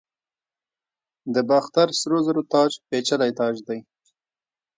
[1.33, 3.79] د باختر سرو زرو تاج پیچلی تاج دی